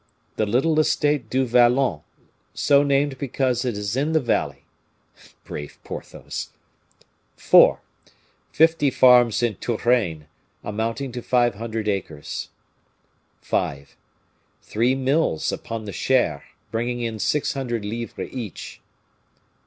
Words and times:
The 0.35 0.47
little 0.47 0.79
estate 0.79 1.29
Du 1.29 1.45
Vallon, 1.45 1.99
so 2.55 2.81
named 2.81 3.19
because 3.19 3.63
it 3.63 3.77
is 3.77 3.95
in 3.95 4.13
the 4.13 4.19
valley." 4.19 4.63
(Brave 5.43 5.77
Porthos!) 5.83 6.49
"4. 7.37 7.81
Fifty 8.51 8.89
farms 8.89 9.43
in 9.43 9.57
Touraine, 9.57 10.25
amounting 10.63 11.11
to 11.11 11.21
five 11.21 11.53
hundred 11.53 11.87
acres. 11.87 12.49
"5. 13.41 13.95
Three 14.63 14.95
mills 14.95 15.51
upon 15.51 15.85
the 15.85 15.93
Cher, 15.93 16.45
bringing 16.71 17.01
in 17.01 17.19
six 17.19 17.53
hundred 17.53 17.85
livres 17.85 18.33
each. 18.33 18.81